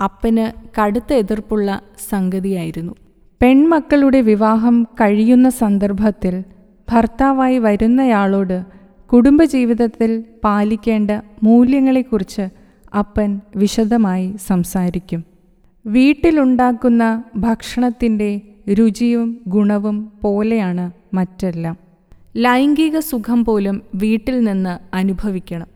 അപ്പന് 0.04 0.52
കടുത്ത 0.80 1.12
എതിർപ്പുള്ള 1.12 1.80
സംഗതിയായിരുന്നു. 2.08 2.94
പെൺമക്കളുടെ 3.42 4.20
വിവാഹം 4.20 4.84
കഴിയുന്ന 4.84 5.48
സന്ദർഭത്തിൽ 5.48 6.44
ഭർത്താവായി 6.92 7.58
വരുന്നയാളോട് 7.58 8.62
കുടുംബജീവിതത്തിൽ 9.12 10.24
പാലിക്കേണ്ട 10.44 11.10
മൂല്യങ്ങളെക്കുറിച്ച് 11.42 12.65
അപ്പൻ 12.94 13.40
വിശദമായി 13.56 14.36
സംസാരിക്കും. 14.46 15.24
വീട്ടിലുണ്ടാക്കുന്ന 15.86 17.22
ഭക്ഷണത്തിന്റെ 17.36 18.40
രുചിയും 18.72 19.40
ഗുണവും 19.46 20.12
പോലെയാണ് 20.22 20.90
മറ്റെല്ലാം. 21.14 21.76
ലൈംഗിക 22.36 22.98
സുഖം 22.98 23.44
പോലും 23.44 23.82
വീട്ടിൽ 23.94 24.44
നിന്ന് 24.44 24.96
അനുഭവിക്കണം. 24.96 25.66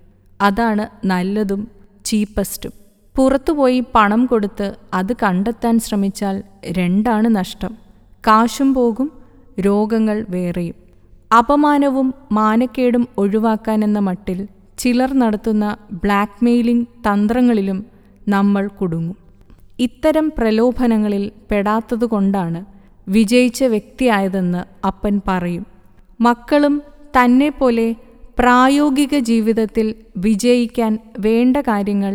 അതാണ് 0.41 1.07
നല്ലതും 1.07 1.69
ചീപ്പസ്റ്റും. 2.05 2.73
പുറത്തുപോയി 3.17 3.85
പണം 3.95 4.27
കൊടുത്ത് 4.27 4.75
അത് 4.95 5.13
കണ്ടെത്താൻ 5.13 5.79
ശ്രമിച്ചാൽ 5.79 6.43
രണ്ടാണ് 6.71 7.37
നഷ്ടം. 7.37 7.77
കാശും 8.27 8.75
പോകും 8.75 9.13
രോഗങ്ങൾ 9.61 10.27
വേറെയും. 10.29 10.75
അപമാനവും 11.39 12.15
മാനക്കേടും 12.33 13.09
ഒഴിവാക്കാനെന്ന 13.19 13.99
മട്ടിൽ 13.99 14.49
ചിലർ 14.81 15.11
നടത്തുന്ന 15.13 15.67
ബ്ലാക്ക്മെയിലിംഗ് 16.05 16.87
തന്ത്രങ്ങളിലും 17.07 17.79
നമ്മൾ 18.29 18.67
കുടുങ്ങും. 18.81 19.17
ഇത്തരം 19.79 20.33
പ്രലോഭനങ്ങളിൽ 20.39 21.25
പെടാത്തതുകൊണ്ടാണ് 21.51 22.61
വിജയിച്ച 23.09 23.65
വ്യക്തിയായതെന്ന് 23.65 24.63
അപ്പൻ 24.87 25.21
പറയും. 25.29 25.65
മക്കളും 26.21 26.75
തന്നെ 27.17 27.49
പോലെ 27.51 27.87
പ്രായോഗിക 28.39 29.19
ജീവിതത്തിൽ 29.19 29.87
വിജയിക്കാൻ 30.17 30.93
വേണ്ട 31.19 31.57
കാര്യങ്ങൾ 31.69 32.15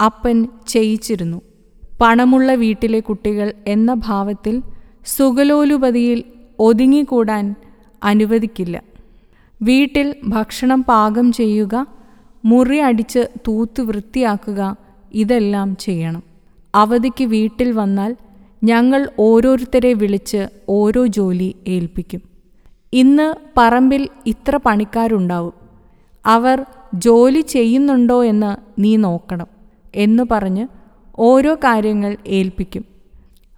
അപ്പൻ 0.00 0.36
ചെയ്യിച്ചിരുന്നു. 0.68 1.38
പണമുള്ള 2.00 2.54
വീട്ടിലെ 2.54 3.00
കുട്ടികൾ 3.00 3.52
എന്ന 3.66 3.94
ഭാവത്തിൽ 4.06 4.56
സുഗലോലുപതിയിൽ 5.06 6.20
ഒതുങ്ങിക്കൂടാൻ 6.58 7.44
അനുവദിക്കില്ല. 8.02 8.76
വീട്ടിൽ 9.60 10.14
ഭക്ഷണം 10.28 10.82
പാകം 10.82 11.32
ചെയ്യുക 11.32 11.74
മുറി 12.48 12.78
അടിച്ച് 12.78 13.28
തൂത്ത് 13.48 13.80
വൃത്തിയാക്കുക 13.80 14.76
ഇതെല്ലാം 15.14 15.76
ചെയ്യണം. 15.76 16.22
അവധിക്ക് 16.74 17.24
വീട്ടിൽ 17.24 17.72
വന്നാൽ 17.72 18.16
ഞങ്ങൾ 18.64 19.08
ഓരോരുത്തരെ 19.18 19.92
വിളിച്ച് 19.92 20.48
ഓരോ 20.68 21.06
ജോലി 21.06 21.56
ഏൽപ്പിക്കും. 21.68 22.22
ഇന്ന് 22.92 23.34
പറമ്പിൽ 23.56 24.08
ഇത്ര 24.26 24.60
പണിക്കാരുണ്ടാവും. 24.66 25.52
അവർ 26.26 26.64
ജോലി 26.94 27.40
ചെയ്യുന്നുണ്ടോ 27.40 28.24
എന്ന് 28.24 28.56
നീ 28.80 28.96
നോക്കണം 28.96 29.46
എന്ന് 29.94 30.22
പറഞ്ഞ് 30.30 30.66
ഓരോ 31.18 31.54
കാര്യങ്ങൾ 31.54 32.16
ഏൽപ്പിക്കും. 32.26 32.84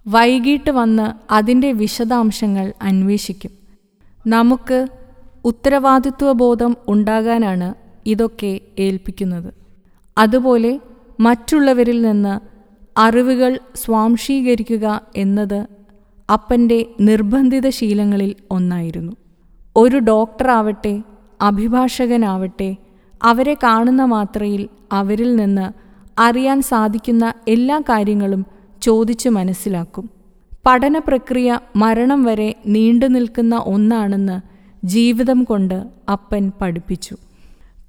വൈകിട്ട് 0.09 0.71
വന്ന് 0.71 1.33
അതിന്റെ 1.33 1.73
വിശദാംശങ്ങൾ 1.73 2.73
അന്വേഷിക്കും. 2.83 3.51
നമുക്ക് 4.27 4.87
ഉത്തരവാദിത്വബോധം 5.45 6.77
ഉണ്ടാകാനാണ് 6.89 7.80
ഇതൊക്കെ 8.07 8.61
ഏൽപ്പിക്കുന്നത്. 8.79 9.55
അതുപോലെ 10.19 10.81
മറ്റുള്ളവരിൽ 11.21 12.03
നിന്ന് 12.03 12.41
അറിവുകൾ 12.99 13.59
സ്വാംശീകരിക്കുക 13.77 15.01
എന്നത് 15.17 15.67
അപ്പന്റെ 16.33 16.87
നിർബന്ധിത 17.01 17.69
ശീലങ്ങളിൽ 17.69 18.35
ഒന്നായിരുന്നു. 18.51 19.13
ഒരു 19.77 19.99
ഡോക്ടറാവട്ടെ 19.99 21.03
അഭിഭാഷകനാവട്ടെ 21.41 22.77
അവരെ 23.23 23.55
കാണുന്ന 23.55 24.05
മാത്രയിൽ 24.05 24.69
അവരിൽ 24.93 25.37
നിന്ന് 25.37 25.73
അറിയാൻ 26.21 26.63
സാധിക്കുന്ന 26.63 27.35
എല്ലാ 27.49 27.81
കാര്യങ്ങളും 27.81 28.47
ചോദിച്ചു 28.83 29.29
മനസ്സിലാക്കും. 29.29 30.11
പഠന 30.67 30.99
പ്രക്രിയ 30.99 31.59
മരണം 31.77 32.25
വരെ 32.25 32.55
നീണ്ടു 32.67 33.07
നിൽക്കുന്ന 33.07 33.57
ഒന്നാണെന്ന് 33.57 34.41
ജീവിതം 34.87 35.45
കൊണ്ട് 35.45 35.85
അപ്പൻ 36.13 36.53
പഠിപ്പിച്ചു. 36.61 37.17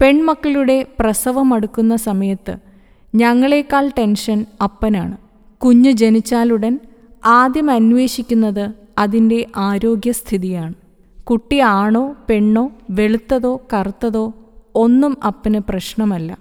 പെൺമക്കളുടെ 0.02 0.86
പ്രസവം 1.00 1.54
അടുക്കുന്ന 1.54 1.96
സമയത്ത് 1.96 2.58
ഞങ്ങളെക്കാൾ 3.16 3.92
ടെൻഷൻ 3.98 4.46
അപ്പനാണ്. 4.64 5.18
കുഞ്ഞ് 5.58 5.92
ജനിച്ചാലുടൻ 5.92 6.80
ആദ്യം 7.26 7.72
അന്വേഷിക്കുന്നത് 7.72 8.70
അതിന്റെ 8.98 9.48
ആരോഗ്യസ്ഥിതിയാണ്. 9.58 10.74
കുട്ടി 11.24 11.60
ആണോ 11.60 12.16
പെണ്ണോ 12.30 12.72
വെളുത്തതോ 12.90 13.62
കറുത്തതോ 13.74 14.34
ഒന്നും 14.76 15.18
അപ്പന് 15.28 15.60
പ്രശ്നമല്ല. 15.70 16.38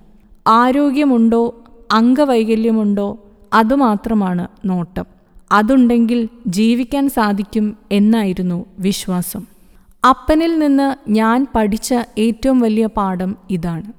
ആരോഗ്യമുണ്ടോ 0.47 1.55
അംഗവൈകല്യമുണ്ടോ 1.93 3.19
അതുമാത്രമാണ് 3.53 4.49
നോട്ടം. 4.65 5.05
അതുണ്ടെങ്കിൽ 5.53 6.29
ജീവിക്കാൻ 6.47 7.09
സാധിക്കും 7.09 7.77
എന്നായിരുന്നു 7.93 8.65
വിശ്വാസം. 8.79 9.50
അപ്പനിൽ 10.05 10.59
നിന്ന് 10.59 11.11
ഞാൻ 11.11 11.47
പഠിച്ച 11.55 11.95
ഏറ്റവും 12.19 12.61
വലിയ 12.61 12.87
പാഠം 12.87 13.37
ഇതാണ്. 13.51 13.93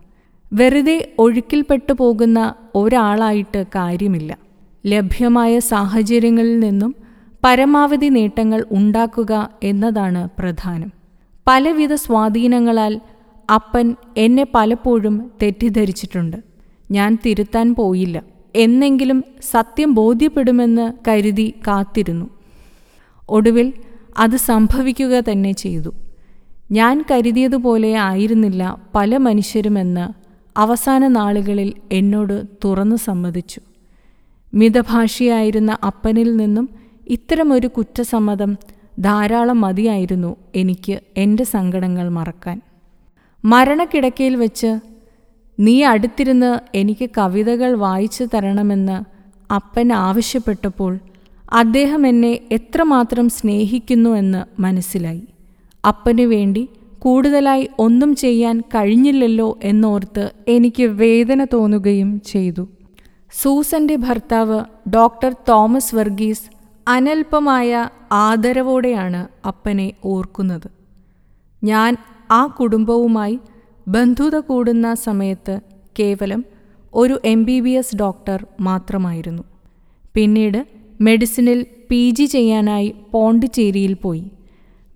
വെറുതെ 0.53 1.11
ഒഴുക്കിൽപ്പെട്ടു 1.19 1.93
പോകുന്ന 1.93 2.53
ഒരാളായിട്ട് 2.75 3.63
കാര്യമില്ല. 3.63 4.37
ലഭ്യമായ 4.85 5.59
സാഹചര്യങ്ങളിൽ 5.59 6.59
നിന്നും 6.59 6.95
പരമാവധി 7.43 8.09
നേട്ടങ്ങൾ 8.09 8.65
ഉണ്ടാക്കുക 8.71 9.49
എന്നതാണ് 9.63 10.29
പ്രധാനം. 10.39 10.91
പലവിധ 11.47 11.93
സ്വാധീനങ്ങളാൽ 11.93 13.01
അപ്പൻ 13.55 13.95
എന്നെ 14.17 14.45
പലപ്പോഴും 14.55 15.31
തെറ്റിദ്ധരിച്ചിട്ടുണ്ട്. 15.41 16.37
ഞാൻ 16.91 17.17
തിരുത്താൻ 17.25 17.75
പോയില്ല. 17.75 18.23
എന്നെങ്കിലും 18.55 19.23
സത്യം 19.41 19.93
ബോധ്യപ്പെടുമെന്ന് 19.93 20.93
കരുതി 21.07 21.53
കാത്തിരുന്നു. 21.67 22.29
ഒടുവിൽ 23.29 23.73
അത് 24.17 24.35
സംഭവിക്കുക 24.35 25.21
തന്നെ 25.31 25.51
ചെയ്തു. 25.51 25.93
ഞാൻ 26.71 27.05
കരുതിയതുപോലെ 27.11 27.93
ആയിരുന്നില്ല 27.93 28.77
പല 28.95 29.17
മനുഷ്യരുമെന്ന് 29.17 30.21
അവസാന 30.59 31.07
നാളുകളിൽ 31.07 31.73
എന്നോട് 31.91 32.43
തുറന്നു 32.63 32.95
സമ്മതിച്ചു. 32.95 33.61
മിതഭാഷിയായിരുന്ന 34.53 35.77
അപ്പനിൽ 35.83 36.37
നിന്നും 36.37 36.69
ഇത്തരമൊരു 37.07 37.67
കുറ്റസമ്മതം 37.67 38.57
ധാരാളം 38.99 39.61
മതിയായിരുന്നു 39.61 40.35
എനിക്ക് 40.55 40.99
എന്റെ 41.17 41.43
സങ്കടങ്ങൾ 41.43 42.09
മറക്കാൻ. 42.09 42.61
മരണക്കിടക്കയിൽ 43.45 44.35
വെച്ച് 44.35 44.79
നീ 45.59 45.83
അടുത്തിരുന്ന് 45.83 46.77
എനിക്ക് 46.77 47.09
കവിതകൾ 47.17 47.73
വായിച്ചു 47.73 48.23
തരണമെന്ന് 48.23 49.21
അപ്പൻ 49.53 49.93
ആവശ്യപ്പെട്ടപ്പോൾ 49.93 50.99
അദ്ദേഹം 51.53 52.07
എന്നെ 52.07 52.39
എത്രമാത്രം 52.51 53.29
സ്നേഹിക്കുന്നു 53.29 54.09
എന്ന് 54.09 54.61
മനസ്സിലായി. 54.61 55.23
അപ്പനു 55.87 56.25
വേണ്ടി 56.25 56.69
കൂടുതലായി 56.99 57.69
ഒന്നും 57.79 58.15
ചെയ്യാൻ 58.15 58.61
കഴിഞ്ഞില്ലല്ലോ 58.61 59.57
എന്നോർത്ത് 59.63 60.31
എനിക്ക് 60.47 60.83
വേദന 60.83 61.45
തോന്നുകയും 61.53 62.21
ചെയ്തു. 62.21 62.67
സൂസന്റെ 63.31 63.95
ഭർത്താവ് 63.95 64.59
ഡോക്ടർ 64.89 65.35
തോമസ് 65.49 65.95
വർഗീസ് 65.95 66.49
അനൽപമായ 66.87 67.89
ആദരവോടെയാണ് 68.11 69.47
അപ്പനെ 69.47 69.93
ഓർക്കുന്നത്. 70.05 70.69
ഞാൻ 71.63 71.97
ആ 72.31 72.45
കുടുംബവുമായി 72.45 73.39
ബന്ധുത 73.87 74.39
കൂടുന്ന 74.39 74.93
സമയത്ത് 74.93 75.59
കേവലം 75.99 76.45
ഒരു 76.93 77.19
M 77.25 77.43
B 77.43 77.59
B 77.59 77.69
S 77.69 77.95
doctor 77.95 78.45
മാത്രമായിരുന്നു. 78.59 79.43
പിന്നീട് 80.15 80.80
മെഡിസിനിൽ 81.01 81.65
പി 81.89 82.09
ജി 82.09 82.25
ചെയ്യാനായി 82.25 82.95
പോണ്ടിച്ചേരിയിൽ 83.11 83.93
പോയി. 83.93 84.31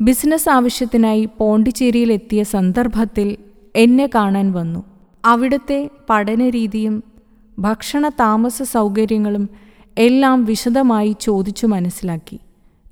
ബിസിനസ് 0.01 0.49
ആവശ്യത്തിനായി 0.49 1.29
പോണ്ടിച്ചേരിയിൽ 1.37 2.13
എത്തിയ 2.13 2.43
സന്ദർഭത്തിൽ 2.43 3.37
എന്നെ 3.75 4.09
കാണാൻ 4.15 4.51
വന്നു. 4.51 4.83
അവിടുത്തെ 5.25 5.89
പഠനരീതിയും 6.09 7.03
ഭക്ഷണ 7.59 8.09
താമസ 8.09 8.63
സൗകര്യങ്ങളും 8.63 9.49
എല്ലാം 9.97 10.45
വിശദമായി 10.45 11.15
ചോദിച്ചു 11.21 11.67
മനസ്സിലാക്കി. 11.67 12.39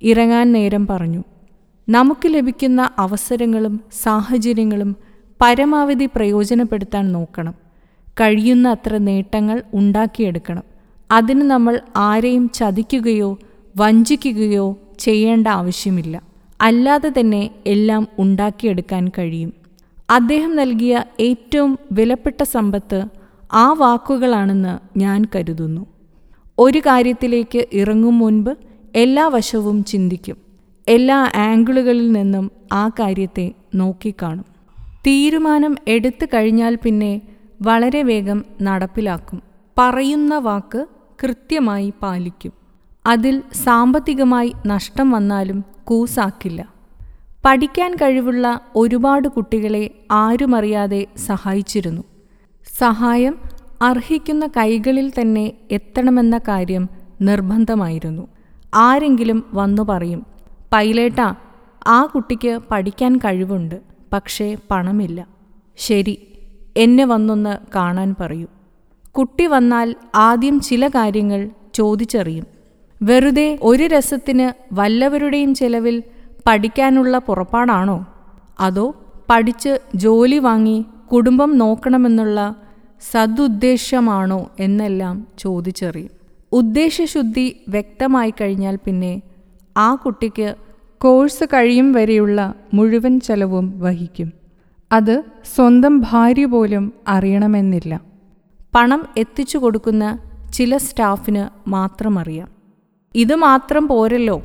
ഇറങ്ങാൻ 0.01 0.51
നേരം 0.51 0.87
പറഞ്ഞു. 0.87 1.23
നമുക്ക് 1.89 2.27
ലഭിക്കുന്ന 2.27 2.89
അവസരങ്ങളും 2.97 3.81
സാഹചര്യങ്ങളും 4.03 4.95
പരമാവധി 5.41 6.09
പ്രയോജനപ്പെടുത്താൻ 6.15 7.11
നോക്കണം. 7.11 7.53
കഴിയുന്ന 8.07 8.69
അത്ര 8.69 8.97
നേട്ടങ്ങൾ 8.97 9.63
ഉണ്ടാക്കിയെടുക്കണം. 9.73 10.72
അതിന് 11.13 11.41
നമ്മൾ 11.41 11.79
ആരെയും 11.95 12.49
ചതിക്കുകയോ 12.49 13.39
വഞ്ചിക്കുകയോ 13.77 14.77
ചെയ്യേണ്ട 14.99 15.47
ആവശ്യമില്ല. 15.47 16.21
അല്ലാതെ 16.61 17.13
തന്നെ 17.19 17.49
എല്ലാം 17.65 18.07
ഉണ്ടാക്കിയെടുക്കാൻ 18.19 19.07
കഴിയും. 19.07 19.53
അദ്ദേഹം 20.09 20.55
നൽകിയ 20.55 21.03
ഏറ്റവും 21.19 21.79
വിലപ്പെട്ട 21.91 22.43
സമ്പത്ത് 22.43 23.05
ആ 23.53 23.73
വാക്കുകളാണെന്ന് 23.73 24.99
ഞാൻ 24.99 25.25
കരുതുന്നു. 25.35 25.85
ഒരു 26.59 26.79
കാര്യത്തിലേക്ക് 26.79 27.67
ഇറങ്ങും 27.73 28.19
മുൻപ് 28.19 28.57
എല്ലാ 28.95 29.27
വശവും 29.27 29.83
ചിന്തിക്കും. 29.83 30.37
എല്ലാ 30.87 31.31
ആംഗിളുകളിൽ 31.35 32.11
നിന്നും 32.11 32.51
ആ 32.73 32.89
കാര്യത്തെ 32.89 33.51
നോക്കിക്കാണും. 33.75 34.45
തീരുമാനം 35.07 35.77
എടുത്തു 35.87 36.25
കഴിഞ്ഞാൽ 36.25 36.77
പിന്നെ 36.83 37.21
വളരെ 37.61 38.03
വേഗം 38.03 38.45
നടപ്പിലാക്കും. 38.61 39.41
പറയുന്ന 39.77 40.37
വാക്ക് 40.37 40.85
കൃത്യമായി 41.23 41.93
പാലിക്കും. 42.01 42.51
അതിൽ 43.05 43.43
സാമ്പത്തികമായി 43.53 44.53
നഷ്ടം 44.67 45.11
വന്നാലും 45.11 45.63
കൂസാക്കില്ല. 45.83 46.73
പഠിക്കാൻ 47.45 47.95
കഴിവുള്ള 47.95 48.61
ഒരുപാട് 48.75 49.27
കുട്ടികളെ 49.27 49.89
ആരുമറിയാതെ 50.11 51.07
സഹായിച്ചിരുന്നു. 51.17 52.03
സഹായം 52.77 53.35
അർഹിക്കുന്ന 53.81 54.47
കൈകളിൽ 54.47 55.13
തന്നെ 55.21 55.51
എത്തണമെന്ന 55.71 56.37
കാര്യം 56.37 56.89
നിർബന്ധമായിരുന്നു. 57.21 58.27
ആരെങ്കിലും 58.75 59.45
വന്നു 59.53 59.81
പറയും 59.81 60.25
പൈലേട്ടാ 60.73 61.35
ആ 61.87 62.05
കുട്ടിക്ക് 62.05 62.59
പഠിക്കാൻ 62.71 63.17
കഴിവുണ്ട് 63.17 63.81
പക്ഷേ 64.13 64.57
പണമില്ല. 64.71 65.27
ശരി 65.77 66.27
എന്നെ 66.77 67.05
വന്നൊന്ന് 67.05 67.57
കാണാൻ 67.75 68.15
പറയൂ. 68.19 68.47
കുട്ടി 69.17 69.45
വന്നാൽ 69.45 69.95
ആദ്യം 70.15 70.59
ചില 70.59 70.87
കാര്യങ്ങൾ 70.87 71.49
ചോദിച്ചറിയും. 71.73 72.45
വെറുതെ 73.01 73.59
ഒരു 73.61 73.83
രസത്തിന് 73.83 74.73
വല്ലവരുടെയും 74.73 75.55
ചെലവിൽ 75.55 76.03
പഠിക്കാനുള്ള 76.47 77.17
പുറപ്പാടാണോ? 77.17 78.05
അതോ 78.59 78.95
പഠിച്ച് 79.29 79.79
ജോലി 79.95 80.37
വാങ്ങി 80.37 80.85
കുടുംബം 81.11 81.57
നോക്കണമെന്നുള്ള 81.57 82.55
സദുദ്ദേശമാണോ 83.11 84.51
എന്നെല്ലാം 84.59 85.27
ചോദിച്ചറിയും. 85.39 86.09
ഉദ്ദേശശുദ്ധി 86.51 87.59
വ്യക്തമായി 87.67 88.33
കഴിഞ്ഞാൽ 88.41 88.79
പിന്നെ 88.85 89.21
ആ 89.77 89.95
കുട്ടിക്ക് 89.95 90.55
കോഴ്സ് 91.01 91.43
കഴിയും 91.43 91.93
വരെയുള്ള 91.93 92.53
മുഴുവൻ 92.73 93.19
ചെലവും 93.19 93.79
വഹിക്കും. 93.79 94.33
അത് 94.91 95.23
സ്വന്തം 95.55 95.99
ഭാര്യ 95.99 96.45
പോലും 96.45 96.93
അറിയണമെന്നില്ല. 97.07 98.12
പണം 98.75 99.05
എത്തിച്ചു 99.17 99.57
കൊടുക്കുന്ന 99.57 100.19
ചില 100.53 100.77
സ്റ്റാഫിന് 100.77 101.69
മാത്രം 101.69 102.19
അറിയാം 102.19 102.49
ഇത് 103.15 103.35
മാത്രം 103.35 103.87
പോരല്ലോ. 103.87 104.43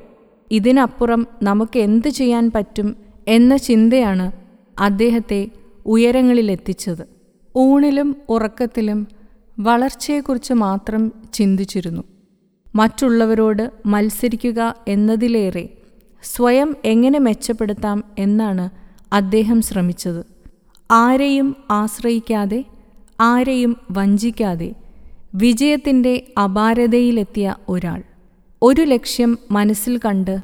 ഇതിനപ്പുറം 0.50 1.26
നമുക്ക് 1.42 1.78
എന്ത് 1.78 2.08
ചെയ്യാൻ 2.08 2.50
പറ്റും 2.54 2.96
എന്ന 3.28 3.56
ചിന്തയാണ് 3.56 4.32
അദ്ദേഹത്തെ 4.78 5.50
ഉയരങ്ങളിലെത്തിച്ചത്. 5.86 7.08
ഊണിലും 7.56 8.16
ഉറക്കത്തിലും 8.28 9.06
വളർച്ചയെക്കുറിച്ച് 9.60 10.52
മാത്രം 10.52 11.12
ചിന്തിച്ചിരുന്നു. 11.34 12.02
മറ്റുള്ളവരോട് 12.74 13.70
മത്സരിക്കുക 13.86 14.74
എന്നതിലേറെ 14.88 15.68
സ്വയം 16.22 16.76
എങ്ങനെ 16.84 17.18
മെച്ചപ്പെടുത്താം 17.18 18.04
എന്നാണ് 18.18 18.70
അദ്ദേഹം 19.12 19.60
ശ്രമിച്ചത്. 19.60 20.26
ആരെയും 20.90 21.56
ആശ്രയിക്കാതെ 21.70 22.64
ആരെയും 23.20 23.76
വഞ്ചിക്കാതെ 23.90 24.74
വിജയത്തിന്റെ 25.34 26.32
അപാരതയിലെത്തിയ 26.44 27.54
ഒരാൾ. 27.68 28.02
ഒരു 28.62 28.82
ലക്ഷ്യം 28.82 29.38
മനസ്സിൽ 29.50 29.98
കണ്ട് 29.98 30.38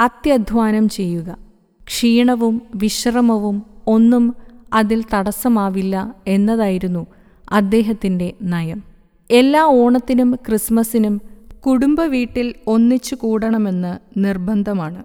അത്യധ്വാനം 0.00 0.88
ചെയ്യുക. 0.88 1.38
ക്ഷീണവും 1.86 2.62
വിശ്രമവും 2.74 3.62
ഒന്നും 3.86 4.36
അതിൽ 4.72 5.04
തടസ്സമാവില്ല 5.14 6.14
എന്നതായിരുന്നു 6.26 7.06
അദ്ദേഹത്തിന്റെ 7.50 8.32
നയം. 8.42 8.82
എല്ലാ 9.30 9.62
ഓണത്തിനും 9.62 10.34
ക്രിസ്മസിനും 10.34 11.20
കുടുംബ 11.66 12.00
വീട്ടിൽ 12.02 12.54
ഒന്നിച്ചു 12.66 13.14
കൂടണമെന്ന് 13.14 13.92
നിർബന്ധമാണ്. 14.18 15.04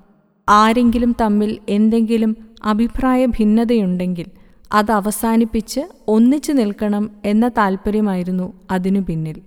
ആരെങ്കിലും 0.50 1.16
തമ്മിൽ 1.22 1.58
എന്തെങ്കിലും 1.70 2.38
അഭിപ്രായ 2.64 3.26
ഭിന്നതയുണ്ടെങ്കിൽ 3.26 4.26
അത് 4.74 4.92
അവസാനിപ്പിച്ച് 4.92 5.80
ഒന്നിച്ചു 6.08 6.52
നിൽക്കണം 6.52 7.10
എന്ന 7.26 7.48
താൽപ്പര്യമായിരുന്നു 7.48 8.54
അതിനു 8.72 9.00
പിന്നിൽ. 9.00 9.42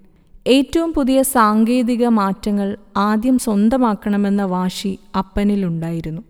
ഏറ്റവും 0.46 0.92
പുതിയ 0.92 1.22
സാങ്കേതിക 1.22 2.06
മാറ്റങ്ങൾ 2.06 2.76
ആദ്യം 2.96 3.38
സ്വന്തമാക്കണമെന്ന 3.38 4.42
വാശി 4.42 4.98
അപ്പനിലുണ്ടായിരുന്നു 5.18 6.22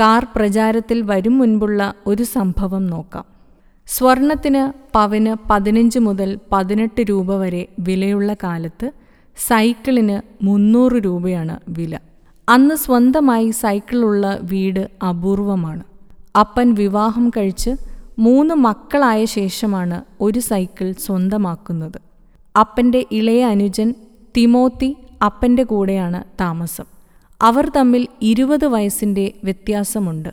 കാർ 0.00 0.26
പ്രചാരത്തിൽ 0.36 1.02
വരും 1.02 1.38
മുൻപുള്ള 1.38 1.94
ഒരു 2.06 2.22
സംഭവം 2.22 2.86
നോക്കാം. 2.86 3.24
സ്വർണത്തിന് 3.86 4.94
പവന് 4.94 5.48
പതിനഞ്ച് 5.50 5.98
മുതൽ 5.98 6.38
പതിനെട്ട് 6.52 7.00
രൂപ 7.00 7.36
വരെ 7.36 7.66
വിലയുള്ള 7.78 8.36
കാലത്ത് 8.42 8.92
സൈക്കിളിന് 9.36 10.44
മുന്നൂറ് 10.44 10.92
രൂപയാണ് 10.92 11.58
വില. 11.68 11.98
അന്ന് 12.48 12.74
സ്വന്തമായി 12.74 13.50
സൈക്കിളുള്ള 13.50 14.38
വീട് 14.42 14.90
അപൂർവമാണ്. 15.08 15.82
അപ്പൻ 16.38 16.74
വിവാഹം 16.74 17.30
കഴിച്ച് 17.30 17.87
മൂന്ന് 18.18 18.54
മക്കളായ 18.54 19.24
ശേഷമാണ് 19.24 20.02
ഒരു 20.20 20.38
സൈക്കിൾ 20.38 20.92
സ്വന്തമാക്കുന്നത്. 20.92 22.00
അപ്പന്റെ 22.60 23.06
ഇളയ 23.12 23.44
അനുജൻ 23.44 23.94
തിമോത്തി 24.36 24.96
അപ്പന്റെ 25.24 25.62
കൂടെയാണ് 25.62 26.24
താമസം. 26.40 26.84
അവർ 27.40 27.70
തമ്മിൽ 27.76 28.06
ഇരുപത് 28.22 28.66
വയസ്സിന്റെ 28.66 29.32
വ്യത്യാസമുണ്ട്. 29.44 30.28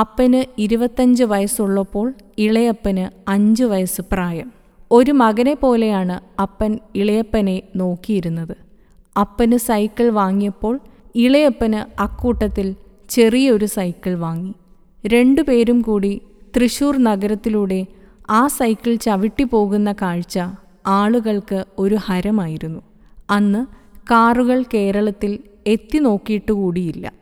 അപ്പന് 0.00 0.60
ഇരുപത്തഞ്ച് 0.60 1.24
വയസ്സുള്ളപ്പോൾ 1.24 2.14
ഇളയപ്പന് 2.38 3.30
അഞ്ച് 3.30 3.64
വയസ്സ് 3.64 4.02
പ്രായം. 4.12 4.52
ഒരു 4.90 5.12
മകനെ 5.12 5.54
പോലെയാണ് 5.54 6.40
അപ്പൻ 6.40 6.78
ഇളയപ്പനെ 6.94 7.62
നോക്കിയിരുന്നത്. 7.76 8.56
അപ്പന് 9.20 9.56
സൈക്കിൾ 9.56 10.10
വാങ്ങിയപ്പോൾ 10.10 10.80
ഇളയപ്പന് 11.14 12.00
അക്കൂട്ടത്തിൽ 12.00 12.74
ചെറിയൊരു 13.08 13.66
സൈക്കിൾ 13.66 14.14
വാങ്ങി. 14.14 14.54
രണ്ടുപേരും 15.06 15.80
കൂടി 15.80 16.20
തൃശൂർ 16.56 16.98
നഗരത്തിലൂടെ 16.98 17.86
ആ 18.30 18.46
സൈക്കിൾ 18.46 18.94
ചവിട്ടി 18.94 19.44
പോകുന്ന 19.44 19.92
കാഴ്ച 19.92 20.38
ആളുകൾക്ക് 20.86 21.64
ഒരു 21.78 21.96
ഹരമായിരുന്നു. 22.04 22.80
അന്ന് 23.30 23.66
കാറുകൾ 24.10 24.62
കേരളത്തിൽ 24.62 25.38
എത്തി 25.66 25.98
നോക്കിയിട്ടുകൂടിയില്ല. 25.98 27.19